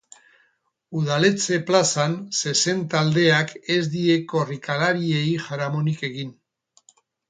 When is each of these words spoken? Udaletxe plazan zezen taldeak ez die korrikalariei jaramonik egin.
Udaletxe 1.01 1.59
plazan 1.67 2.17
zezen 2.41 2.83
taldeak 2.95 3.55
ez 3.77 3.81
die 3.95 4.19
korrikalariei 4.35 5.33
jaramonik 5.49 6.07
egin. 6.13 6.39